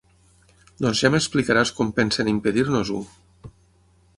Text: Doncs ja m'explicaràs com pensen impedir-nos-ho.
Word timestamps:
Doncs 0.85 1.01
ja 1.03 1.11
m'explicaràs 1.15 1.73
com 1.81 1.91
pensen 1.99 2.33
impedir-nos-ho. 2.33 2.99